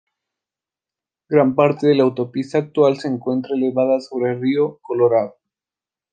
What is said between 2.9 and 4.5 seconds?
se encuentra elevada sobre el